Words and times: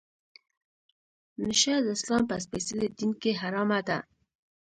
نشه 1.43 1.75
د 1.85 1.87
اسلام 1.97 2.23
په 2.29 2.35
سپیڅلي 2.45 2.87
دین 2.97 3.11
کې 3.21 3.31
حرامه 3.41 3.79
ده. 3.87 3.97